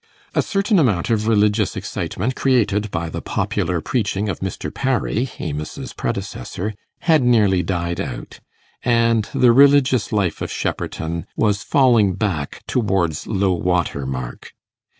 [0.33, 4.73] A certain amount of religious excitement created by the popular preaching of Mr.
[4.73, 8.39] Parry, Amos's predecessor, had nearly died out,
[8.81, 14.53] and the religious life of Shepperton was falling back towards low water mark.